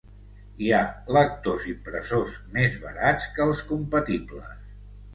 [0.67, 0.79] Hi ha
[1.17, 4.61] lectors-impressors més barats que els compatibles.